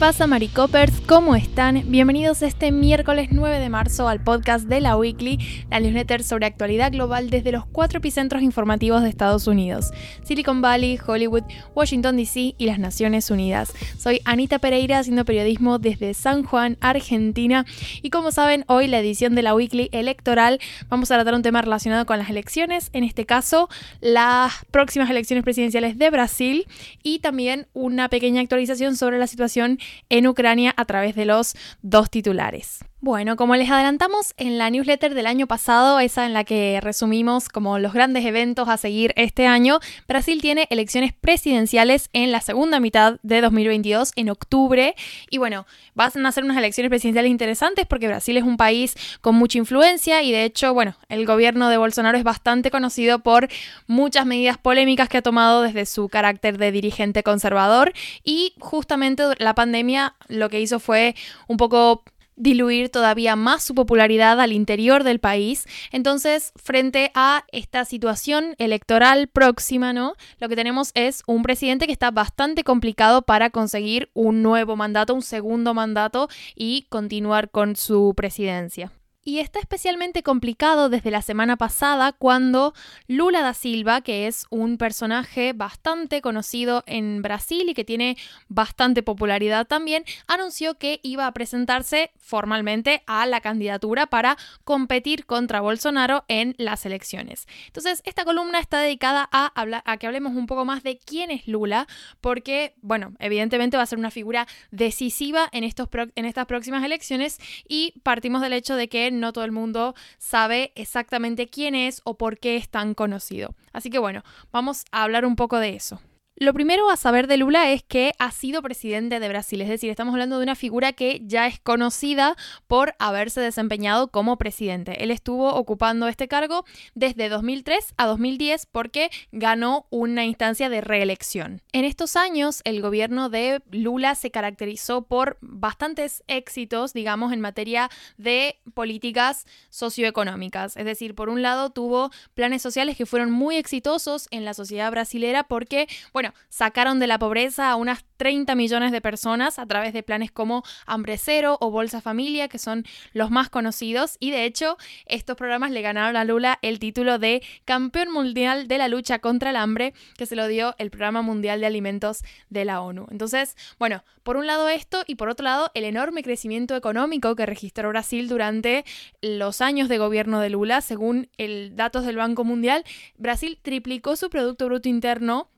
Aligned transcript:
pasa, 0.00 0.26
Maricopers? 0.26 0.98
¿Cómo 1.02 1.36
están? 1.36 1.82
Bienvenidos 1.90 2.40
este 2.40 2.72
miércoles 2.72 3.28
9 3.32 3.58
de 3.58 3.68
marzo 3.68 4.08
al 4.08 4.24
podcast 4.24 4.64
de 4.64 4.80
la 4.80 4.96
Weekly, 4.96 5.38
la 5.68 5.78
newsletter 5.78 6.24
sobre 6.24 6.46
actualidad 6.46 6.90
global 6.90 7.28
desde 7.28 7.52
los 7.52 7.66
cuatro 7.66 7.98
epicentros 7.98 8.40
informativos 8.40 9.02
de 9.02 9.10
Estados 9.10 9.46
Unidos: 9.46 9.90
Silicon 10.24 10.62
Valley, 10.62 10.98
Hollywood, 11.06 11.42
Washington 11.74 12.16
DC 12.16 12.54
y 12.56 12.64
las 12.64 12.78
Naciones 12.78 13.30
Unidas. 13.30 13.74
Soy 13.98 14.22
Anita 14.24 14.58
Pereira, 14.58 15.00
haciendo 15.00 15.26
periodismo 15.26 15.78
desde 15.78 16.14
San 16.14 16.44
Juan, 16.44 16.78
Argentina. 16.80 17.66
Y 18.00 18.08
como 18.08 18.32
saben, 18.32 18.64
hoy 18.68 18.86
la 18.86 19.00
edición 19.00 19.34
de 19.34 19.42
la 19.42 19.54
Weekly 19.54 19.90
electoral 19.92 20.60
vamos 20.88 21.10
a 21.10 21.16
tratar 21.16 21.34
un 21.34 21.42
tema 21.42 21.60
relacionado 21.60 22.06
con 22.06 22.16
las 22.16 22.30
elecciones, 22.30 22.88
en 22.94 23.04
este 23.04 23.26
caso, 23.26 23.68
las 24.00 24.64
próximas 24.70 25.10
elecciones 25.10 25.44
presidenciales 25.44 25.98
de 25.98 26.08
Brasil 26.08 26.66
y 27.02 27.18
también 27.18 27.66
una 27.74 28.08
pequeña 28.08 28.40
actualización 28.40 28.96
sobre 28.96 29.18
la 29.18 29.26
situación 29.26 29.78
en 30.08 30.26
Ucrania 30.26 30.74
a 30.76 30.84
través 30.84 31.14
de 31.14 31.24
los 31.24 31.54
dos 31.82 32.10
titulares. 32.10 32.80
Bueno, 33.02 33.36
como 33.36 33.56
les 33.56 33.70
adelantamos 33.70 34.34
en 34.36 34.58
la 34.58 34.68
newsletter 34.68 35.14
del 35.14 35.26
año 35.26 35.46
pasado, 35.46 36.00
esa 36.00 36.26
en 36.26 36.34
la 36.34 36.44
que 36.44 36.80
resumimos 36.82 37.48
como 37.48 37.78
los 37.78 37.94
grandes 37.94 38.26
eventos 38.26 38.68
a 38.68 38.76
seguir 38.76 39.14
este 39.16 39.46
año, 39.46 39.78
Brasil 40.06 40.42
tiene 40.42 40.66
elecciones 40.68 41.14
presidenciales 41.14 42.10
en 42.12 42.30
la 42.30 42.42
segunda 42.42 42.78
mitad 42.78 43.18
de 43.22 43.40
2022, 43.40 44.12
en 44.16 44.28
octubre. 44.28 44.94
Y 45.30 45.38
bueno, 45.38 45.64
van 45.94 46.26
a 46.26 46.30
ser 46.30 46.44
unas 46.44 46.58
elecciones 46.58 46.90
presidenciales 46.90 47.30
interesantes 47.30 47.86
porque 47.86 48.06
Brasil 48.06 48.36
es 48.36 48.44
un 48.44 48.58
país 48.58 48.94
con 49.22 49.34
mucha 49.34 49.56
influencia 49.56 50.22
y 50.22 50.30
de 50.30 50.44
hecho, 50.44 50.74
bueno, 50.74 50.94
el 51.08 51.24
gobierno 51.24 51.70
de 51.70 51.78
Bolsonaro 51.78 52.18
es 52.18 52.24
bastante 52.24 52.70
conocido 52.70 53.20
por 53.20 53.48
muchas 53.86 54.26
medidas 54.26 54.58
polémicas 54.58 55.08
que 55.08 55.16
ha 55.16 55.22
tomado 55.22 55.62
desde 55.62 55.86
su 55.86 56.10
carácter 56.10 56.58
de 56.58 56.70
dirigente 56.70 57.22
conservador 57.22 57.94
y 58.24 58.52
justamente 58.58 59.22
la 59.38 59.54
pandemia 59.54 60.16
lo 60.28 60.50
que 60.50 60.60
hizo 60.60 60.80
fue 60.80 61.14
un 61.48 61.56
poco 61.56 62.04
diluir 62.40 62.88
todavía 62.88 63.36
más 63.36 63.62
su 63.62 63.74
popularidad 63.74 64.40
al 64.40 64.52
interior 64.52 65.04
del 65.04 65.20
país. 65.20 65.66
Entonces, 65.92 66.52
frente 66.56 67.12
a 67.14 67.44
esta 67.52 67.84
situación 67.84 68.54
electoral 68.58 69.28
próxima, 69.28 69.92
¿no? 69.92 70.14
Lo 70.38 70.48
que 70.48 70.56
tenemos 70.56 70.90
es 70.94 71.22
un 71.26 71.42
presidente 71.42 71.86
que 71.86 71.92
está 71.92 72.10
bastante 72.10 72.64
complicado 72.64 73.22
para 73.22 73.50
conseguir 73.50 74.10
un 74.14 74.42
nuevo 74.42 74.74
mandato, 74.76 75.14
un 75.14 75.22
segundo 75.22 75.74
mandato 75.74 76.28
y 76.56 76.86
continuar 76.88 77.50
con 77.50 77.76
su 77.76 78.14
presidencia. 78.16 78.90
Y 79.30 79.38
está 79.38 79.60
especialmente 79.60 80.24
complicado 80.24 80.88
desde 80.88 81.12
la 81.12 81.22
semana 81.22 81.56
pasada 81.56 82.10
cuando 82.10 82.74
Lula 83.06 83.42
da 83.42 83.54
Silva, 83.54 84.00
que 84.00 84.26
es 84.26 84.44
un 84.50 84.76
personaje 84.76 85.52
bastante 85.52 86.20
conocido 86.20 86.82
en 86.88 87.22
Brasil 87.22 87.68
y 87.68 87.74
que 87.74 87.84
tiene 87.84 88.16
bastante 88.48 89.04
popularidad 89.04 89.68
también, 89.68 90.04
anunció 90.26 90.78
que 90.78 90.98
iba 91.04 91.28
a 91.28 91.32
presentarse 91.32 92.10
formalmente 92.18 93.04
a 93.06 93.24
la 93.26 93.40
candidatura 93.40 94.06
para 94.06 94.36
competir 94.64 95.26
contra 95.26 95.60
Bolsonaro 95.60 96.24
en 96.26 96.56
las 96.58 96.84
elecciones. 96.84 97.46
Entonces, 97.66 98.02
esta 98.06 98.24
columna 98.24 98.58
está 98.58 98.80
dedicada 98.80 99.28
a, 99.30 99.52
a 99.84 99.96
que 99.98 100.08
hablemos 100.08 100.34
un 100.34 100.48
poco 100.48 100.64
más 100.64 100.82
de 100.82 100.98
quién 100.98 101.30
es 101.30 101.46
Lula, 101.46 101.86
porque, 102.20 102.74
bueno, 102.82 103.14
evidentemente 103.20 103.76
va 103.76 103.84
a 103.84 103.86
ser 103.86 104.00
una 104.00 104.10
figura 104.10 104.48
decisiva 104.72 105.48
en, 105.52 105.62
estos 105.62 105.88
en 106.16 106.24
estas 106.24 106.46
próximas 106.46 106.82
elecciones 106.84 107.38
y 107.68 107.94
partimos 108.02 108.42
del 108.42 108.54
hecho 108.54 108.74
de 108.74 108.88
que 108.88 109.19
no 109.20 109.32
todo 109.32 109.44
el 109.44 109.52
mundo 109.52 109.94
sabe 110.18 110.72
exactamente 110.74 111.48
quién 111.48 111.74
es 111.74 112.00
o 112.04 112.16
por 112.16 112.38
qué 112.38 112.56
es 112.56 112.68
tan 112.68 112.94
conocido. 112.94 113.54
Así 113.72 113.90
que 113.90 113.98
bueno, 113.98 114.22
vamos 114.50 114.84
a 114.90 115.02
hablar 115.04 115.24
un 115.24 115.36
poco 115.36 115.58
de 115.58 115.76
eso. 115.76 116.00
Lo 116.42 116.54
primero 116.54 116.88
a 116.88 116.96
saber 116.96 117.26
de 117.26 117.36
Lula 117.36 117.70
es 117.70 117.82
que 117.82 118.12
ha 118.18 118.30
sido 118.30 118.62
presidente 118.62 119.20
de 119.20 119.28
Brasil, 119.28 119.60
es 119.60 119.68
decir, 119.68 119.90
estamos 119.90 120.14
hablando 120.14 120.38
de 120.38 120.44
una 120.44 120.54
figura 120.54 120.94
que 120.94 121.20
ya 121.22 121.46
es 121.46 121.60
conocida 121.60 122.34
por 122.66 122.94
haberse 122.98 123.42
desempeñado 123.42 124.08
como 124.08 124.38
presidente. 124.38 125.04
Él 125.04 125.10
estuvo 125.10 125.52
ocupando 125.52 126.08
este 126.08 126.28
cargo 126.28 126.64
desde 126.94 127.28
2003 127.28 127.92
a 127.98 128.06
2010 128.06 128.64
porque 128.72 129.10
ganó 129.32 129.86
una 129.90 130.24
instancia 130.24 130.70
de 130.70 130.80
reelección. 130.80 131.60
En 131.72 131.84
estos 131.84 132.16
años, 132.16 132.62
el 132.64 132.80
gobierno 132.80 133.28
de 133.28 133.60
Lula 133.70 134.14
se 134.14 134.30
caracterizó 134.30 135.02
por 135.02 135.36
bastantes 135.42 136.24
éxitos, 136.26 136.94
digamos, 136.94 137.34
en 137.34 137.42
materia 137.42 137.90
de 138.16 138.58
políticas 138.72 139.44
socioeconómicas. 139.68 140.78
Es 140.78 140.86
decir, 140.86 141.14
por 141.14 141.28
un 141.28 141.42
lado 141.42 141.68
tuvo 141.68 142.10
planes 142.32 142.62
sociales 142.62 142.96
que 142.96 143.04
fueron 143.04 143.30
muy 143.30 143.56
exitosos 143.56 144.26
en 144.30 144.46
la 144.46 144.54
sociedad 144.54 144.90
brasilera 144.90 145.44
porque, 145.44 145.86
bueno, 146.14 146.29
sacaron 146.48 146.98
de 146.98 147.06
la 147.06 147.18
pobreza 147.18 147.70
a 147.70 147.76
unas 147.76 148.04
30 148.16 148.54
millones 148.54 148.92
de 148.92 149.00
personas 149.00 149.58
a 149.58 149.66
través 149.66 149.92
de 149.92 150.02
planes 150.02 150.30
como 150.30 150.62
Hambre 150.86 151.16
Cero 151.16 151.56
o 151.60 151.70
Bolsa 151.70 152.00
Familia, 152.00 152.48
que 152.48 152.58
son 152.58 152.84
los 153.12 153.30
más 153.30 153.48
conocidos. 153.48 154.16
Y 154.20 154.30
de 154.30 154.44
hecho, 154.44 154.76
estos 155.06 155.36
programas 155.36 155.70
le 155.70 155.80
ganaron 155.80 156.16
a 156.16 156.24
Lula 156.24 156.58
el 156.60 156.78
título 156.78 157.18
de 157.18 157.42
Campeón 157.64 158.12
Mundial 158.12 158.68
de 158.68 158.78
la 158.78 158.88
Lucha 158.88 159.20
contra 159.20 159.50
el 159.50 159.56
Hambre, 159.56 159.94
que 160.18 160.26
se 160.26 160.36
lo 160.36 160.48
dio 160.48 160.74
el 160.78 160.90
Programa 160.90 161.22
Mundial 161.22 161.60
de 161.60 161.66
Alimentos 161.66 162.22
de 162.50 162.64
la 162.64 162.82
ONU. 162.82 163.06
Entonces, 163.10 163.56
bueno, 163.78 164.04
por 164.22 164.36
un 164.36 164.46
lado 164.46 164.68
esto 164.68 165.02
y 165.06 165.14
por 165.14 165.28
otro 165.28 165.44
lado 165.44 165.70
el 165.74 165.84
enorme 165.84 166.22
crecimiento 166.22 166.76
económico 166.76 167.34
que 167.36 167.46
registró 167.46 167.88
Brasil 167.88 168.28
durante 168.28 168.84
los 169.22 169.60
años 169.60 169.88
de 169.88 169.98
gobierno 169.98 170.40
de 170.40 170.50
Lula. 170.50 170.80
Según 170.80 171.28
el 171.38 171.74
datos 171.74 172.04
del 172.04 172.16
Banco 172.16 172.44
Mundial, 172.44 172.84
Brasil 173.16 173.58
triplicó 173.62 174.16
su 174.16 174.30
Producto 174.30 174.66
Bruto 174.66 174.88
Interno 174.88 175.48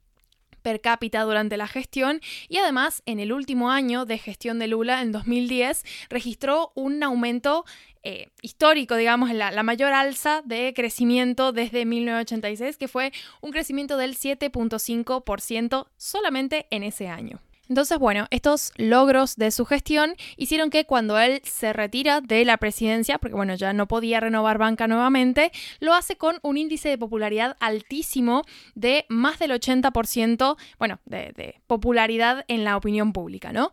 per 0.62 0.80
cápita 0.80 1.22
durante 1.22 1.56
la 1.56 1.66
gestión 1.66 2.20
y 2.48 2.58
además 2.58 3.02
en 3.06 3.20
el 3.20 3.32
último 3.32 3.70
año 3.70 4.04
de 4.04 4.18
gestión 4.18 4.58
de 4.58 4.68
Lula, 4.68 5.02
en 5.02 5.12
2010, 5.12 5.84
registró 6.08 6.72
un 6.74 7.02
aumento 7.02 7.64
eh, 8.04 8.30
histórico, 8.40 8.96
digamos, 8.96 9.30
la, 9.32 9.50
la, 9.50 9.62
mayor 9.62 9.92
alza 9.92 10.42
de 10.44 10.72
crecimiento 10.74 11.52
desde 11.52 11.84
1986, 11.84 12.76
que 12.76 12.88
fue 12.88 13.12
un 13.40 13.52
crecimiento 13.52 13.96
del 13.96 14.16
7.5% 14.16 15.86
solamente 15.96 16.66
en 16.70 16.82
ese 16.82 17.08
año. 17.08 17.40
Entonces, 17.72 17.98
bueno, 17.98 18.26
estos 18.28 18.70
logros 18.76 19.36
de 19.36 19.50
su 19.50 19.64
gestión 19.64 20.14
hicieron 20.36 20.68
que 20.68 20.84
cuando 20.84 21.18
él 21.18 21.40
se 21.42 21.72
retira 21.72 22.20
de 22.20 22.44
la 22.44 22.58
presidencia, 22.58 23.16
porque 23.16 23.34
bueno, 23.34 23.54
ya 23.54 23.72
no 23.72 23.88
podía 23.88 24.20
renovar 24.20 24.58
banca 24.58 24.86
nuevamente, 24.86 25.52
lo 25.80 25.94
hace 25.94 26.16
con 26.16 26.36
un 26.42 26.58
índice 26.58 26.90
de 26.90 26.98
popularidad 26.98 27.56
altísimo 27.60 28.42
de 28.74 29.06
más 29.08 29.38
del 29.38 29.52
80%, 29.52 30.58
bueno, 30.78 31.00
de, 31.06 31.32
de 31.34 31.62
popularidad 31.66 32.44
en 32.46 32.64
la 32.64 32.76
opinión 32.76 33.14
pública, 33.14 33.54
¿no? 33.54 33.72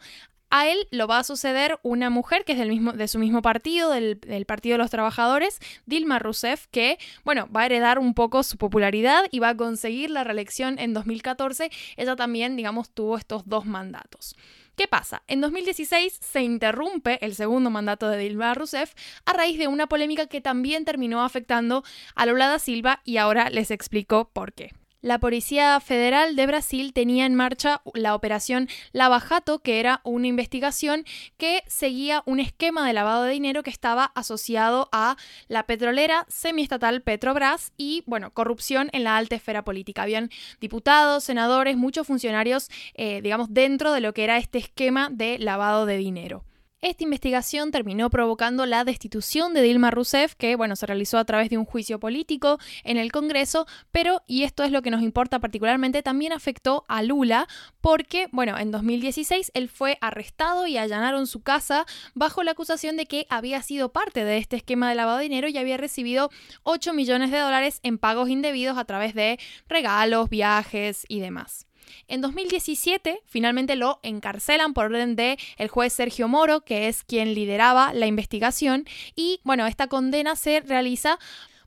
A 0.49 0.67
él 0.67 0.87
lo 0.91 1.07
va 1.07 1.19
a 1.19 1.23
suceder 1.23 1.79
una 1.83 2.09
mujer 2.09 2.43
que 2.43 2.53
es 2.53 2.57
del 2.57 2.69
mismo, 2.69 2.93
de 2.93 3.07
su 3.07 3.19
mismo 3.19 3.41
partido, 3.41 3.91
del, 3.91 4.19
Partido 4.47 4.73
de 4.73 4.79
los 4.79 4.89
Trabajadores, 4.89 5.59
Dilma 5.85 6.17
Rousseff, 6.17 6.65
que, 6.71 6.97
bueno, 7.23 7.47
va 7.55 7.61
a 7.61 7.65
heredar 7.67 7.99
un 7.99 8.13
poco 8.15 8.41
su 8.43 8.57
popularidad 8.57 9.25
y 9.31 9.39
va 9.39 9.49
a 9.49 9.57
conseguir 9.57 10.09
la 10.09 10.23
reelección 10.23 10.79
en 10.79 10.93
2014. 10.93 11.69
Ella 11.97 12.15
también, 12.15 12.55
digamos, 12.55 12.89
tuvo 12.89 13.17
estos 13.17 13.47
dos 13.47 13.65
mandatos. 13.65 14.35
¿Qué 14.75 14.87
pasa? 14.87 15.23
En 15.27 15.41
2016 15.41 16.19
se 16.21 16.41
interrumpe 16.41 17.23
el 17.23 17.35
segundo 17.35 17.69
mandato 17.69 18.07
de 18.07 18.17
Dilma 18.17 18.53
Rousseff 18.53 18.93
a 19.25 19.33
raíz 19.33 19.59
de 19.59 19.67
una 19.67 19.87
polémica 19.87 20.27
que 20.27 20.39
también 20.39 20.85
terminó 20.85 21.21
afectando 21.21 21.83
a 22.15 22.25
Lula 22.25 22.47
da 22.47 22.59
Silva 22.59 23.01
y 23.03 23.17
ahora 23.17 23.49
les 23.49 23.71
explico 23.71 24.29
por 24.31 24.53
qué. 24.53 24.71
La 25.01 25.17
Policía 25.17 25.79
Federal 25.79 26.35
de 26.35 26.45
Brasil 26.45 26.91
tenía 26.91 27.25
en 27.25 27.33
marcha 27.33 27.81
la 27.93 28.13
operación 28.13 28.67
Lava 28.91 29.21
Jato, 29.21 29.59
que 29.59 29.79
era 29.79 30.01
una 30.03 30.27
investigación 30.27 31.05
que 31.37 31.63
seguía 31.67 32.21
un 32.25 32.41
esquema 32.41 32.85
de 32.85 32.91
lavado 32.91 33.23
de 33.23 33.31
dinero 33.31 33.63
que 33.63 33.69
estaba 33.69 34.11
asociado 34.13 34.89
a 34.91 35.15
la 35.47 35.65
petrolera 35.65 36.25
semiestatal 36.27 37.01
Petrobras 37.01 37.71
y, 37.77 38.03
bueno, 38.07 38.33
corrupción 38.33 38.89
en 38.91 39.05
la 39.05 39.15
alta 39.15 39.37
esfera 39.37 39.63
política. 39.63 40.03
Habían 40.03 40.31
diputados, 40.59 41.23
senadores, 41.23 41.77
muchos 41.77 42.05
funcionarios, 42.05 42.69
eh, 42.93 43.21
digamos, 43.21 43.53
dentro 43.53 43.93
de 43.93 44.01
lo 44.01 44.13
que 44.13 44.25
era 44.25 44.37
este 44.37 44.57
esquema 44.57 45.09
de 45.09 45.39
lavado 45.39 45.85
de 45.85 45.95
dinero. 45.95 46.43
Esta 46.81 47.03
investigación 47.03 47.71
terminó 47.71 48.09
provocando 48.09 48.65
la 48.65 48.85
destitución 48.85 49.53
de 49.53 49.61
Dilma 49.61 49.91
Rousseff, 49.91 50.35
que 50.35 50.55
bueno, 50.55 50.77
se 50.77 50.85
realizó 50.85 51.17
a 51.17 51.25
través 51.25 51.49
de 51.49 51.57
un 51.57 51.65
juicio 51.65 51.99
político 51.99 52.57
en 52.85 52.95
el 52.95 53.11
Congreso, 53.11 53.67
pero, 53.91 54.21
y 54.27 54.43
esto 54.43 54.63
es 54.63 54.71
lo 54.71 54.81
que 54.81 54.89
nos 54.89 55.01
importa 55.01 55.39
particularmente, 55.39 56.03
también 56.03 56.31
afectó 56.31 56.85
a 56.87 57.03
Lula, 57.03 57.49
porque, 57.81 58.29
bueno, 58.31 58.57
en 58.57 58.71
2016 58.71 59.51
él 59.55 59.67
fue 59.67 59.97
arrestado 59.99 60.67
y 60.67 60.77
allanaron 60.77 61.27
su 61.27 61.41
casa 61.41 61.85
bajo 62.13 62.43
la 62.43 62.51
acusación 62.51 62.95
de 62.95 63.07
que 63.07 63.27
había 63.29 63.61
sido 63.61 63.91
parte 63.91 64.23
de 64.23 64.37
este 64.37 64.55
esquema 64.55 64.87
de 64.87 64.95
lavado 64.95 65.17
de 65.17 65.23
dinero 65.23 65.49
y 65.49 65.57
había 65.57 65.75
recibido 65.75 66.29
8 66.63 66.93
millones 66.93 67.29
de 67.31 67.39
dólares 67.39 67.81
en 67.83 67.97
pagos 67.97 68.29
indebidos 68.29 68.77
a 68.77 68.85
través 68.85 69.13
de 69.13 69.37
regalos, 69.67 70.29
viajes 70.29 71.05
y 71.09 71.19
demás. 71.19 71.68
En 72.07 72.21
2017, 72.21 73.21
finalmente 73.25 73.75
lo 73.75 73.99
encarcelan 74.03 74.73
por 74.73 74.85
orden 74.85 75.15
de 75.15 75.37
el 75.57 75.67
juez 75.67 75.93
Sergio 75.93 76.27
Moro, 76.27 76.61
que 76.61 76.87
es 76.87 77.03
quien 77.03 77.33
lideraba 77.33 77.93
la 77.93 78.07
investigación, 78.07 78.85
y 79.15 79.39
bueno, 79.43 79.67
esta 79.67 79.87
condena 79.87 80.35
se 80.35 80.61
realiza 80.61 81.19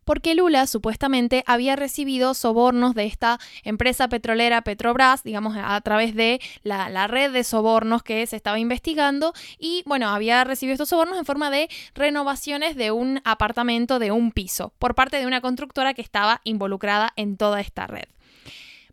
porque 0.04 0.34
Lula 0.34 0.66
supuestamente 0.66 1.44
había 1.46 1.76
recibido 1.76 2.34
sobornos 2.34 2.94
de 2.94 3.06
esta 3.06 3.38
empresa 3.64 4.08
petrolera 4.08 4.62
Petrobras, 4.62 5.22
digamos, 5.22 5.56
a 5.56 5.80
través 5.80 6.14
de 6.14 6.40
la, 6.62 7.06
red 7.06 7.32
de 7.32 7.44
sobornos 7.44 8.02
que 8.02 8.26
se 8.26 8.36
estaba 8.36 8.58
investigando 8.58 9.32
y, 9.58 9.82
bueno, 9.86 10.08
había 10.08 10.44
recibido 10.44 10.74
estos 10.74 10.88
sobornos 10.88 11.18
en 11.18 11.24
forma 11.24 11.50
de 11.50 11.68
renovaciones 11.94 12.76
de 12.76 12.90
un 12.90 13.20
apartamento 13.24 13.98
de 13.98 14.12
un 14.12 14.32
piso 14.32 14.72
por 14.78 14.94
parte 14.94 15.18
de 15.18 15.26
una 15.26 15.40
constructora 15.40 15.94
que 15.94 16.02
estaba 16.02 16.40
involucrada 16.44 17.12
en 17.16 17.36
toda 17.36 17.60
esta 17.60 17.86
red. 17.86 18.04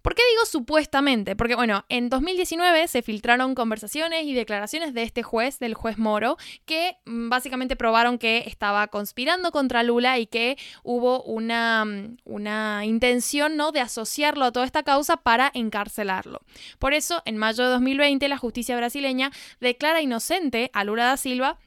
¿Por 0.02 0.16
qué 0.16 0.22
digo 0.32 0.46
supuestamente? 0.46 1.36
Porque 1.36 1.56
bueno, 1.56 1.86
en 1.90 2.10
2019 2.10 2.88
se 2.88 3.02
filtraron 3.02 3.56
conversaciones 3.56 4.24
y 4.24 4.34
declaraciones 4.34 4.94
de 4.94 5.04
este 5.04 5.24
juez, 5.24 5.60
del 5.60 5.74
juez 5.74 5.98
Moro, 5.98 6.38
que 6.66 6.98
mm, 7.06 7.30
básicamente 7.30 7.76
probaron 7.76 8.18
que 8.18 8.44
estaba 8.48 8.88
conspirando 8.88 9.52
contra 9.52 9.84
Lula 9.84 10.20
y 10.20 10.28
que 10.28 10.58
hubo 10.84 11.24
una, 11.24 11.86
mm, 11.86 12.18
una 12.26 12.86
intención 12.86 13.58
¿no? 13.58 13.72
de 13.72 13.82
asociarlo 13.82 14.46
a 14.46 14.52
toda 14.52 14.66
esta 14.66 14.84
causa 14.84 15.18
para 15.18 15.52
encarcelarlo. 15.54 16.42
Por 16.80 16.94
eso, 16.94 17.22
en 17.26 17.38
mayo 17.38 17.64
de 17.64 17.72
2020, 17.72 18.28
la 18.30 18.38
justicia 18.38 18.78
brasileña 18.78 19.32
declara 19.60 20.02
inocente 20.02 20.72
a 20.74 20.84
Lula 20.84 21.06
da 21.06 21.18
Silva 21.18 21.58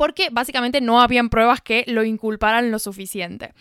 porque 0.00 0.28
básicamente 0.32 0.80
no 0.80 1.02
habían 1.02 1.28
pruebas 1.28 1.60
que 1.60 1.84
lo 1.86 2.04
inculparan 2.04 2.70
lo 2.70 2.78
suficiente. 2.78 3.52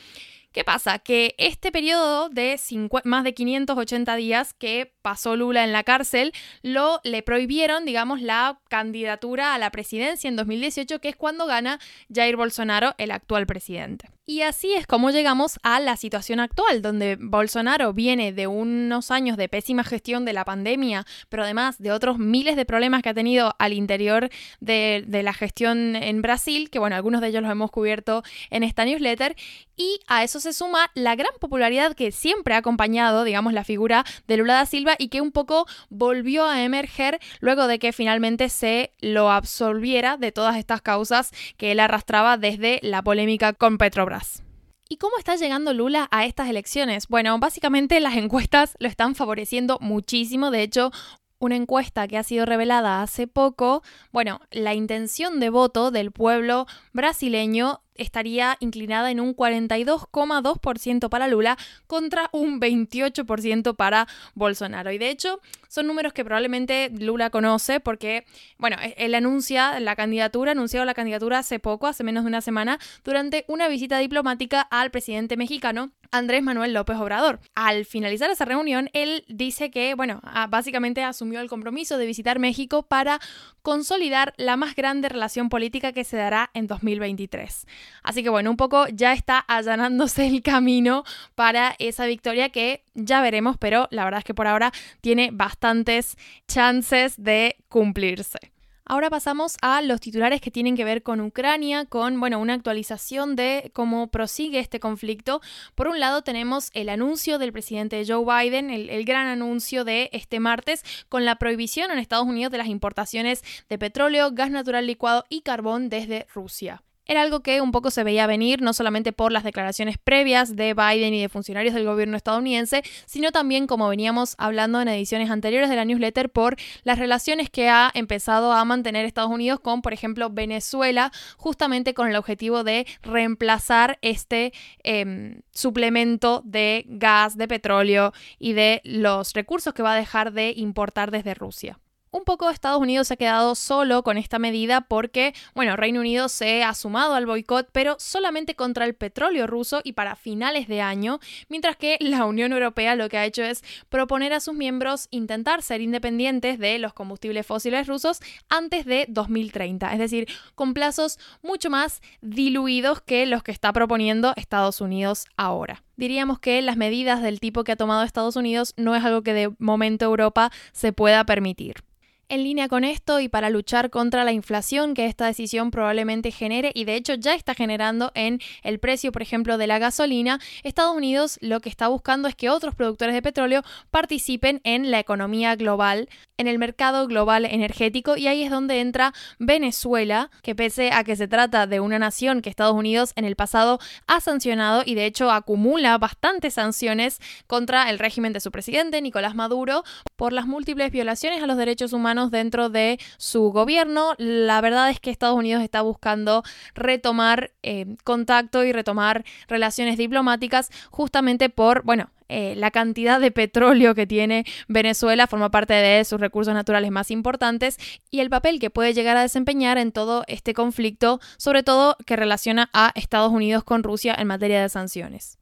¿Qué 0.52 0.64
pasa? 0.64 0.98
Que 0.98 1.36
este 1.38 1.72
periodo 1.72 2.30
de 2.30 2.60
más 3.04 3.24
de 3.24 3.36
580 3.36 4.16
días 4.16 4.54
que 4.56 4.92
pasó 5.04 5.36
Lula 5.36 5.64
en 5.64 5.72
la 5.72 5.84
cárcel, 5.84 6.34
lo 6.64 7.02
le 7.04 7.22
prohibieron, 7.22 7.86
digamos, 7.86 8.20
la 8.20 8.60
candidatura 8.68 9.54
a 9.54 9.60
la 9.60 9.70
presidencia 9.70 10.28
en 10.28 10.36
2018, 10.36 11.00
que 11.02 11.10
es 11.10 11.16
cuando 11.16 11.46
gana 11.46 11.80
Jair 12.12 12.36
Bolsonaro, 12.36 12.96
el 12.98 13.12
actual 13.12 13.46
presidente. 13.46 14.10
Y 14.26 14.44
así 14.44 14.76
es 14.76 14.86
como 14.86 15.10
llegamos 15.10 15.60
a 15.64 15.80
la 15.80 15.98
situación 15.98 16.40
actual, 16.40 16.84
donde 16.84 17.18
Bolsonaro 17.20 17.94
viene 17.94 18.32
de 18.32 18.46
unos 18.46 19.10
años 19.10 19.38
de 19.38 19.50
pésima 19.50 19.84
gestión 19.84 20.24
de 20.24 20.34
la 20.34 20.46
pandemia, 20.46 21.08
pero 21.30 21.42
además 21.44 21.80
de 21.80 21.92
otros 21.92 22.20
miles 22.20 22.56
de 22.56 22.64
problemas 22.64 23.02
que 23.02 23.10
ha 23.10 23.16
tenido 23.16 23.56
al 23.58 23.74
interior 23.74 24.30
de, 24.60 25.04
de 25.08 25.24
la 25.24 25.34
gestión 25.34 25.96
en 25.96 26.22
Brasil, 26.22 26.70
que 26.70 26.78
bueno, 26.78 26.96
algunos 26.96 27.22
de 27.22 27.30
ellos 27.30 27.42
los 27.42 27.52
hemos 27.52 27.72
cubierto 27.72 28.22
en 28.52 28.62
esta 28.62 28.86
newsletter, 28.86 29.36
y 29.80 30.02
a 30.08 30.26
eso 30.26 30.42
se 30.42 30.52
suma 30.52 30.92
la 30.94 31.16
gran 31.16 31.32
popularidad 31.40 31.96
que 31.96 32.12
siempre 32.12 32.54
ha 32.54 32.58
acompañado, 32.58 33.24
digamos, 33.24 33.54
la 33.54 33.64
figura 33.64 34.04
de 34.28 34.36
Lula 34.36 34.56
da 34.56 34.66
Silva 34.66 34.96
y 35.00 35.08
que 35.08 35.22
un 35.22 35.32
poco 35.32 35.66
volvió 35.90 36.46
a 36.46 36.62
emerger 36.64 37.20
luego 37.40 37.66
de 37.66 37.80
que 37.80 37.94
finalmente 37.94 38.50
se 38.50 38.92
lo 39.00 39.32
absolviera 39.32 40.18
de 40.18 40.34
todas 40.34 40.58
estas 40.58 40.82
causas 40.82 41.32
que 41.56 41.72
él 41.72 41.80
arrastraba 41.80 42.36
desde 42.36 42.82
la 42.84 43.02
polémica 43.02 43.54
con 43.54 43.78
Petrobras. 43.78 44.44
¿Y 44.90 44.98
cómo 44.98 45.18
está 45.18 45.38
llegando 45.38 45.74
Lula 45.74 46.10
a 46.12 46.26
estas 46.26 46.50
elecciones? 46.50 47.08
Bueno, 47.08 47.40
básicamente 47.40 48.02
las 48.02 48.18
encuestas 48.18 48.76
lo 48.80 48.90
están 48.90 49.16
favoreciendo 49.16 49.78
muchísimo. 49.80 50.52
De 50.52 50.62
hecho, 50.62 50.92
una 51.40 51.56
encuesta 51.56 52.06
que 52.10 52.18
ha 52.18 52.24
sido 52.24 52.46
revelada 52.46 53.02
hace 53.02 53.28
poco, 53.28 53.82
bueno, 54.12 54.42
la 54.52 54.74
intención 54.74 55.40
de 55.40 55.50
voto 55.50 55.90
del 55.90 56.12
pueblo 56.12 56.68
brasileño 56.92 57.82
estaría 58.00 58.58
inclinada 58.60 59.12
en 59.12 59.20
un 59.20 59.36
42,2% 59.36 61.10
para 61.10 61.28
Lula 61.28 61.58
contra 61.88 62.30
un 62.32 62.60
28% 62.60 63.76
para 63.76 64.08
Bolsonaro. 64.36 64.92
Y 64.92 64.98
de 64.98 65.10
hecho, 65.10 65.40
son 65.68 65.88
números 65.88 66.14
que 66.14 66.26
probablemente 66.26 66.90
Lula 66.90 67.30
conoce 67.30 67.80
porque, 67.80 68.26
bueno, 68.58 68.78
e-, 68.82 68.96
él 68.98 69.16
anuncia 69.16 69.80
la 69.80 69.96
candidatura, 69.96 70.52
anunciado 70.52 70.86
la 70.86 70.94
candidatura 70.94 71.40
hace 71.40 71.60
poco, 71.60 71.88
hace 71.88 72.04
menos 72.04 72.24
de 72.24 72.30
una 72.30 72.42
semana, 72.42 72.80
durante 73.04 73.46
una 73.48 73.68
visita 73.68 74.00
diplomática 74.00 74.62
al 74.62 74.92
presidente 74.92 75.38
mexicano 75.38 75.92
Andrés 76.12 76.42
Manuel 76.42 76.74
López 76.74 76.98
Obrador. 76.98 77.40
Al 77.56 77.86
finalizar 77.86 78.32
esa 78.32 78.46
reunión, 78.46 78.90
él 78.94 79.26
dice 79.28 79.70
que, 79.70 79.94
bueno, 79.94 80.22
básicamente 80.50 81.04
asumió 81.04 81.40
el 81.40 81.50
compromiso 81.50 81.98
de 81.98 82.06
visitar 82.06 82.40
México 82.40 82.84
para 82.84 83.20
consolidar 83.62 84.34
la 84.38 84.58
más 84.58 84.76
grande 84.76 85.10
relación 85.10 85.50
política 85.50 85.92
que 85.92 86.04
se 86.04 86.18
dará 86.18 86.50
en 86.54 86.68
2023. 86.68 87.68
Así 88.04 88.24
que 88.24 88.30
bueno, 88.30 88.50
un 88.52 88.58
poco 88.58 88.88
ya 88.88 89.14
está 89.14 89.40
allanándose 89.40 90.28
el 90.28 90.42
camino 90.42 91.04
para 91.36 91.76
esa 91.80 92.06
victoria 92.06 92.50
que 92.50 92.84
ya 92.94 93.22
veremos, 93.22 93.58
pero 93.58 93.88
la 93.92 94.04
verdad 94.04 94.20
es 94.20 94.26
que 94.26 94.34
por 94.34 94.48
ahora 94.48 94.72
tiene 95.02 95.30
bastantes 95.32 96.18
chances 96.48 97.22
de 97.22 97.58
cumplirse. 97.68 98.52
Ahora 98.92 99.12
pasamos 99.12 99.56
a 99.62 99.84
los 99.84 100.02
titulares 100.02 100.42
que 100.42 100.50
tienen 100.50 100.76
que 100.76 100.84
ver 100.84 101.04
con 101.04 101.22
Ucrania, 101.22 101.86
con 101.86 102.20
bueno, 102.20 102.40
una 102.40 102.56
actualización 102.56 103.36
de 103.36 103.70
cómo 103.72 104.08
prosigue 104.08 104.58
este 104.58 104.80
conflicto. 104.80 105.42
Por 105.76 105.88
un 105.88 106.00
lado 106.00 106.24
tenemos 106.24 106.72
el 106.74 106.90
anuncio 106.90 107.38
del 107.38 107.54
presidente 107.54 108.04
Joe 108.04 108.26
Biden, 108.26 108.72
el, 108.72 108.90
el, 108.90 109.06
gran 109.06 109.28
anuncio 109.28 109.86
de 109.86 110.10
este 110.12 110.40
martes, 110.40 110.84
con 111.08 111.24
la 111.24 111.36
prohibición 111.36 111.92
en 111.92 112.00
Estados 112.00 112.26
Unidos 112.26 112.52
de 112.52 112.58
las 112.58 112.68
importaciones 112.68 113.44
de 113.70 113.78
petróleo, 113.78 114.32
gas 114.32 114.50
natural 114.50 114.88
licuado 114.88 115.24
y 115.30 115.42
carbón 115.42 115.90
desde 115.90 116.26
Rusia 116.34 116.82
era 117.10 117.24
algo 117.24 117.40
que 117.42 117.60
un 117.60 117.72
poco 117.72 117.90
se 117.90 118.04
veía 118.04 118.28
venir, 118.28 118.62
no 118.62 118.72
solamente 118.72 119.12
por 119.12 119.32
las 119.32 119.44
declaraciones 119.44 119.98
previas 119.98 120.56
de 120.56 120.76
Biden 120.76 121.16
y 121.16 121.22
de 121.22 121.28
funcionarios 121.28 121.74
del 121.74 121.84
gobierno 121.86 122.16
estadounidense, 122.16 122.84
sino 123.08 123.32
también, 123.32 123.66
como 123.66 123.90
veníamos 123.90 124.36
hablando 124.38 124.80
en 124.80 124.88
ediciones 124.90 125.32
anteriores 125.32 125.72
de 125.72 125.76
la 125.76 125.86
newsletter, 125.86 126.30
por 126.30 126.56
las 126.84 127.00
relaciones 127.00 127.50
que 127.50 127.68
ha 127.68 127.90
empezado 127.96 128.54
a 128.54 128.64
mantener 128.64 129.06
Estados 129.06 129.32
Unidos 129.32 129.60
con, 129.60 129.82
por 129.82 129.92
ejemplo, 129.92 130.30
Venezuela, 130.30 131.12
justamente 131.36 131.96
con 131.96 132.08
el 132.08 132.16
objetivo 132.16 132.64
de 132.64 132.86
reemplazar 133.02 133.98
este 134.04 134.54
em, 134.84 135.42
suplemento 135.52 136.44
de 136.46 136.86
gas, 136.88 137.38
de 137.38 137.48
petróleo 137.48 138.14
y 138.38 138.54
de 138.54 138.82
los 138.84 139.34
recursos 139.34 139.74
que 139.74 139.82
va 139.82 139.94
a 139.94 139.98
dejar 139.98 140.32
de 140.32 140.54
importar 140.56 141.10
desde 141.10 141.34
Rusia. 141.34 141.80
Un 142.12 142.24
poco 142.24 142.50
Estados 142.50 142.82
Unidos 142.82 143.08
se 143.08 143.14
ha 143.14 143.18
quedado 143.18 143.54
solo 143.54 144.02
con 144.02 144.18
esta 144.18 144.40
medida 144.40 144.82
porque, 144.82 145.36
bueno, 145.54 145.76
Reino 145.76 146.00
Unido 146.00 146.28
se 146.28 146.64
ha 146.64 146.74
sumado 146.74 147.14
al 147.14 147.28
boicot, 147.28 147.70
pero 147.72 147.98
solamente 148.00 148.56
contra 148.56 148.86
el 148.86 148.96
petróleo 148.96 149.46
ruso 149.46 149.82
y 149.84 149.94
para 149.94 150.16
finales 150.16 150.68
de 150.68 150.82
año, 150.82 151.20
mientras 151.50 151.76
que 151.76 151.98
la 152.00 152.26
Unión 152.26 152.52
Europea 152.52 152.96
lo 152.96 153.10
que 153.10 153.20
ha 153.20 153.26
hecho 153.26 153.44
es 153.44 153.64
proponer 153.90 154.34
a 154.34 154.40
sus 154.40 154.56
miembros 154.56 155.08
intentar 155.12 155.62
ser 155.62 155.82
independientes 155.82 156.58
de 156.58 156.80
los 156.80 156.94
combustibles 156.94 157.46
fósiles 157.46 157.86
rusos 157.86 158.22
antes 158.50 158.86
de 158.86 159.06
2030, 159.08 159.94
es 159.94 160.00
decir, 160.00 160.28
con 160.56 160.74
plazos 160.74 161.20
mucho 161.44 161.70
más 161.70 162.02
diluidos 162.22 163.02
que 163.02 163.28
los 163.28 163.44
que 163.44 163.52
está 163.52 163.72
proponiendo 163.72 164.34
Estados 164.36 164.82
Unidos 164.82 165.28
ahora 165.38 165.84
diríamos 166.00 166.40
que 166.40 166.62
las 166.62 166.78
medidas 166.78 167.22
del 167.22 167.40
tipo 167.40 167.64
que 167.64 167.74
ha 167.74 167.76
tomado 167.76 168.04
Estados 168.04 168.38
Unidos 168.38 168.74
no 168.78 168.96
es 168.96 169.04
algo 169.04 169.22
que 169.22 169.34
de 169.34 169.52
momento 169.60 170.06
Europa 170.06 170.50
se 170.72 170.94
pueda 170.94 171.26
permitir. 171.26 171.84
En 172.32 172.44
línea 172.44 172.68
con 172.68 172.84
esto 172.84 173.20
y 173.20 173.28
para 173.28 173.50
luchar 173.50 173.90
contra 173.90 174.24
la 174.24 174.32
inflación 174.32 174.94
que 174.94 175.08
esta 175.08 175.26
decisión 175.26 175.72
probablemente 175.72 176.30
genere 176.30 176.72
y 176.76 176.86
de 176.86 176.94
hecho 176.94 177.16
ya 177.16 177.34
está 177.34 177.56
generando 177.56 178.12
en 178.14 178.40
el 178.62 178.78
precio, 178.78 179.12
por 179.12 179.24
ejemplo, 179.24 179.58
de 179.58 179.66
la 179.66 179.80
gasolina, 179.80 180.40
Estados 180.62 180.96
Unidos 180.96 181.40
lo 181.42 181.60
que 181.60 181.70
está 181.70 181.88
buscando 181.88 182.28
es 182.28 182.36
que 182.36 182.52
otros 182.52 182.76
productores 182.76 183.16
de 183.16 183.24
petróleo 183.24 183.64
participen 183.90 184.62
en 184.64 184.92
la 184.92 185.00
economía 185.00 185.56
global, 185.56 186.08
en 186.38 186.46
el 186.46 186.60
mercado 186.60 187.08
global 187.08 187.46
energético 187.46 188.16
y 188.16 188.28
ahí 188.28 188.44
es 188.44 188.52
donde 188.52 188.80
entra 188.80 189.12
Venezuela, 189.40 190.30
que 190.44 190.54
pese 190.54 190.92
a 190.92 191.04
que 191.04 191.16
se 191.16 191.28
trata 191.28 191.66
de 191.66 191.80
una 191.80 191.98
nación 191.98 192.44
que 192.44 192.52
Estados 192.52 192.76
Unidos 192.76 193.12
en 193.16 193.26
el 193.26 193.36
pasado 193.36 193.80
ha 194.06 194.22
sancionado 194.22 194.84
y 194.86 194.94
de 194.94 195.08
hecho 195.08 195.32
acumula 195.32 195.98
bastantes 195.98 196.54
sanciones 196.54 197.20
contra 197.48 197.90
el 197.90 197.98
régimen 197.98 198.34
de 198.34 198.40
su 198.40 198.52
presidente 198.52 199.02
Nicolás 199.02 199.34
Maduro 199.34 199.84
por 200.16 200.32
las 200.32 200.46
múltiples 200.46 200.92
violaciones 200.92 201.42
a 201.42 201.48
los 201.48 201.58
derechos 201.58 201.92
humanos 201.92 202.19
dentro 202.28 202.70
de 202.70 203.00
su 203.18 203.52
gobierno. 203.52 204.14
La 204.18 204.62
verdad 204.62 204.90
es 204.90 205.00
que 205.00 205.10
Estados 205.10 205.38
Unidos 205.38 205.64
está 205.64 205.82
buscando 205.82 206.44
retomar 206.76 207.52
eh, 207.64 207.96
contacto 208.04 208.64
y 208.64 208.72
retomar 208.72 209.24
relaciones 209.48 209.98
diplomáticas 209.98 210.70
justamente 210.92 211.50
por, 211.50 211.84
bueno, 211.84 212.10
eh, 212.30 212.54
la 212.56 212.70
cantidad 212.70 213.20
de 213.20 213.32
petróleo 213.32 213.96
que 213.96 214.06
tiene 214.06 214.46
Venezuela 214.68 215.26
forma 215.26 215.50
parte 215.50 215.74
de 215.74 216.06
sus 216.06 216.20
recursos 216.20 216.54
naturales 216.54 216.92
más 216.92 217.10
importantes 217.10 217.78
y 218.12 218.20
el 218.20 218.30
papel 218.30 218.60
que 218.60 218.70
puede 218.70 218.94
llegar 218.94 219.18
a 219.18 219.24
desempeñar 219.24 219.80
en 219.80 219.92
todo 219.92 220.24
este 220.28 220.54
conflicto, 220.54 221.20
sobre 221.38 221.64
todo 221.64 221.98
que 222.06 222.16
relaciona 222.16 222.70
a 222.72 222.92
Estados 222.94 223.32
Unidos 223.32 223.64
con 223.64 223.82
Rusia 223.82 224.16
en 224.18 224.28
materia 224.28 224.62
de 224.62 224.70
sanciones. 224.70 225.40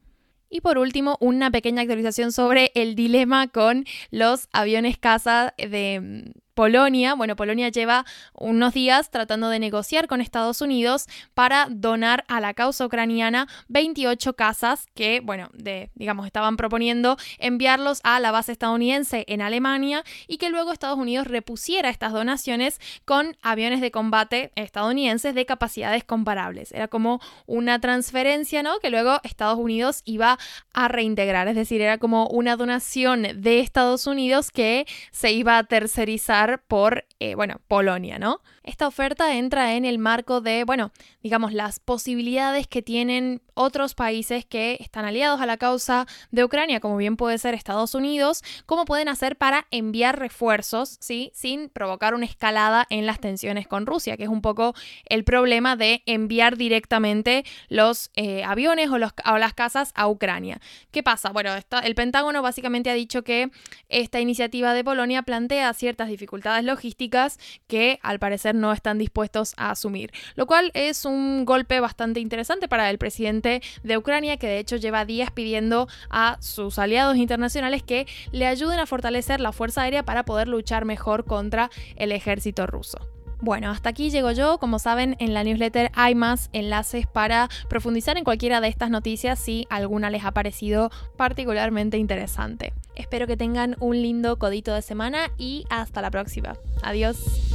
Y 0.50 0.62
por 0.62 0.78
último, 0.78 1.18
una 1.20 1.52
pequeña 1.52 1.82
actualización 1.82 2.32
sobre 2.32 2.72
el 2.74 2.96
dilema 2.96 3.50
con 3.50 3.84
los 4.12 4.48
aviones 4.54 4.98
caza 4.98 5.54
de 5.58 6.32
Polonia. 6.58 7.14
Bueno, 7.14 7.36
Polonia 7.36 7.70
lleva 7.70 8.04
unos 8.34 8.74
días 8.74 9.12
tratando 9.12 9.50
de 9.50 9.60
negociar 9.60 10.08
con 10.08 10.22
Estados 10.22 10.60
Unidos 10.60 11.06
para 11.36 11.68
donar 11.70 12.26
a 12.28 12.42
la 12.42 12.56
causa 12.56 12.84
ucraniana 12.84 13.48
28 13.68 14.34
casas 14.34 14.88
que, 14.96 15.22
bueno, 15.24 15.52
de, 15.54 15.92
digamos, 15.94 16.26
estaban 16.26 16.58
proponiendo 16.58 17.16
enviarlos 17.38 18.02
a 18.04 18.20
la 18.20 18.32
base 18.32 18.54
estadounidense 18.54 19.24
en 19.28 19.44
Alemania 19.44 20.04
y 20.28 20.38
que 20.38 20.50
luego 20.50 20.72
Estados 20.72 20.98
Unidos 20.98 21.28
repusiera 21.28 21.92
estas 21.92 22.12
donaciones 22.12 22.82
con 23.06 23.38
aviones 23.44 23.80
de 23.80 23.92
combate 23.92 24.52
estadounidenses 24.56 25.36
de 25.36 25.46
capacidades 25.46 26.06
comparables. 26.06 26.72
Era 26.72 26.88
como 26.88 27.22
una 27.46 27.80
transferencia, 27.80 28.64
¿no? 28.64 28.80
Que 28.80 28.90
luego 28.90 29.20
Estados 29.22 29.60
Unidos 29.60 30.02
iba 30.06 30.40
a 30.74 30.88
reintegrar, 30.88 31.48
es 31.50 31.56
decir, 31.56 31.82
era 31.82 32.00
como 32.00 32.26
una 32.30 32.56
donación 32.56 33.28
de 33.36 33.60
Estados 33.60 34.08
Unidos 34.08 34.50
que 34.50 34.88
se 35.12 35.32
iba 35.32 35.60
a 35.60 35.64
tercerizar 35.64 36.47
por, 36.58 37.06
eh, 37.20 37.36
bueno, 37.36 37.60
Polonia, 37.68 38.20
¿no? 38.20 38.42
Esta 38.64 38.88
oferta 38.88 39.36
entra 39.36 39.76
en 39.76 39.86
el 39.86 40.00
marco 40.00 40.42
de, 40.42 40.64
bueno, 40.64 40.92
digamos, 41.22 41.54
las 41.54 41.80
posibilidades 41.80 42.68
que 42.68 42.82
tienen 42.82 43.42
otros 43.58 43.96
países 43.96 44.46
que 44.46 44.78
están 44.80 45.06
aliados 45.06 45.42
a 45.42 45.46
la 45.46 45.58
causa 45.58 46.06
de 46.32 46.44
Ucrania, 46.44 46.80
como 46.80 46.96
bien 46.98 47.18
puede 47.18 47.38
ser 47.38 47.54
Estados 47.54 47.96
Unidos, 47.96 48.44
cómo 48.66 48.86
pueden 48.86 49.10
hacer 49.10 49.36
para 49.36 49.68
enviar 49.72 50.20
refuerzos, 50.20 50.98
¿sí? 51.02 51.32
Sin 51.34 51.70
provocar 51.70 52.14
una 52.14 52.26
escalada 52.26 52.86
en 52.90 53.06
las 53.06 53.20
tensiones 53.20 53.68
con 53.68 53.86
Rusia, 53.86 54.16
que 54.16 54.24
es 54.24 54.30
un 54.30 54.42
poco 54.42 54.76
el 55.06 55.24
problema 55.24 55.76
de 55.76 56.04
enviar 56.06 56.58
directamente 56.58 57.44
los 57.68 58.12
eh, 58.16 58.44
aviones 58.44 58.90
o, 58.90 58.98
las 58.98 59.54
casas 59.54 59.92
a 59.96 60.08
Ucrania. 60.08 60.62
¿Qué 60.92 61.04
pasa? 61.04 61.32
Bueno, 61.32 61.52
el 61.84 61.96
Pentágono 61.96 62.42
básicamente 62.42 62.90
ha 62.90 62.94
dicho 62.94 63.24
que 63.24 63.50
esta 63.90 64.20
iniciativa 64.20 64.74
de 64.74 64.84
Polonia 64.84 65.24
plantea 65.24 65.74
ciertas 65.74 66.10
dificultades 66.10 66.64
logísticas 66.64 67.40
que 67.68 68.00
al 68.04 68.20
parecer 68.20 68.56
no 68.56 68.72
están 68.72 68.98
dispuestos 68.98 69.54
a 69.58 69.72
asumir, 69.72 70.12
lo 70.36 70.46
cual 70.46 70.72
es 70.74 71.06
un 71.06 71.46
golpe 71.46 71.80
bastante 71.80 72.20
interesante 72.20 72.68
para 72.68 72.90
el 72.90 72.98
de 73.84 73.98
Ucrania, 73.98 74.38
que 74.38 74.48
de 74.48 74.60
hecho 74.60 74.76
lleva 74.76 75.06
días 75.06 75.32
pidiendo 75.32 75.88
a 76.10 76.38
sus 76.40 76.80
aliados 76.80 77.18
internacionales 77.18 77.84
que 77.84 78.08
le 78.32 78.48
ayuden 78.48 78.80
a 78.80 78.86
fortalecer 78.86 79.40
la 79.40 79.52
Fuerza 79.52 79.82
Aérea 79.82 80.04
para 80.04 80.24
poder 80.24 80.48
luchar 80.48 80.86
mejor 80.86 81.26
contra 81.26 81.70
el 81.96 82.12
ejército 82.12 82.68
ruso. 82.68 83.00
Bueno, 83.40 83.70
hasta 83.70 83.90
aquí 83.90 84.10
llego 84.10 84.32
yo. 84.32 84.58
Como 84.58 84.80
saben, 84.80 85.16
en 85.20 85.34
la 85.34 85.44
newsletter 85.44 85.92
hay 85.94 86.16
más 86.16 86.50
enlaces 86.54 87.06
para 87.06 87.50
profundizar 87.70 88.18
en 88.18 88.24
cualquiera 88.24 88.62
de 88.62 88.68
estas 88.68 88.90
noticias 88.90 89.38
si 89.38 89.68
alguna 89.70 90.10
les 90.10 90.26
ha 90.26 90.32
parecido 90.32 90.90
particularmente 91.18 91.98
interesante. 91.98 92.74
Espero 92.96 93.28
que 93.28 93.38
tengan 93.38 93.76
un 93.80 94.02
lindo 94.02 94.40
codito 94.40 94.74
de 94.74 94.82
semana 94.82 95.32
y 95.38 95.66
hasta 95.70 96.02
la 96.02 96.10
próxima. 96.10 96.56
Adiós. 96.82 97.47